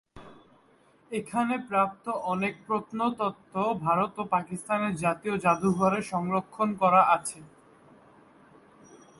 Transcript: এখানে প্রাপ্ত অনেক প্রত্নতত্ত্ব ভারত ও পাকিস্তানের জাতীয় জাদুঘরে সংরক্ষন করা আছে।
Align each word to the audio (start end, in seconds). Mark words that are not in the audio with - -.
এখানে 1.11 1.55
প্রাপ্ত 1.69 2.05
অনেক 2.33 2.53
প্রত্নতত্ত্ব 2.67 3.55
ভারত 3.85 4.13
ও 4.19 4.23
পাকিস্তানের 4.35 4.93
জাতীয় 4.95 5.35
জাদুঘরে 5.37 5.99
সংরক্ষন 6.11 6.69
করা 6.81 7.01
আছে। 7.15 7.39